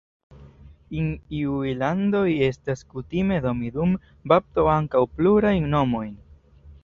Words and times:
En 0.99 1.09
iuj 1.39 1.73
landoj 1.81 2.23
estas 2.47 2.81
kutime 2.95 3.37
doni 3.45 3.71
dum 3.77 3.93
bapto 4.33 4.67
ankaŭ 4.79 5.05
plurajn 5.19 5.69
nomojn. 5.77 6.17